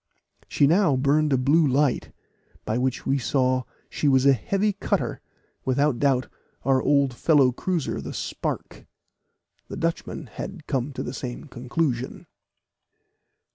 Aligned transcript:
She 0.47 0.65
now 0.65 0.95
burned 0.95 1.31
a 1.31 1.37
blue 1.37 1.67
light, 1.67 2.11
by 2.65 2.79
which 2.79 3.05
we 3.05 3.19
saw 3.19 3.65
she 3.87 4.07
was 4.07 4.25
a 4.25 4.33
heavy 4.33 4.73
cutter 4.73 5.21
without 5.63 5.99
doubt 5.99 6.27
our 6.63 6.81
old 6.81 7.13
fellow 7.13 7.51
cruiser 7.51 8.01
the 8.01 8.11
Spark. 8.11 8.87
The 9.67 9.77
Dutchman 9.77 10.25
had 10.25 10.65
come 10.65 10.91
to 10.93 11.03
the 11.03 11.13
same 11.13 11.43
conclusion. 11.43 12.25